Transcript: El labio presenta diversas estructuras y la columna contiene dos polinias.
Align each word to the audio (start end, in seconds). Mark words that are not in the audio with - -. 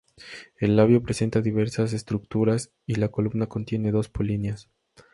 El 0.57 0.77
labio 0.77 1.03
presenta 1.03 1.41
diversas 1.41 1.93
estructuras 1.93 2.71
y 2.87 2.95
la 2.95 3.09
columna 3.09 3.45
contiene 3.45 3.91
dos 3.91 4.09
polinias. 4.09 4.67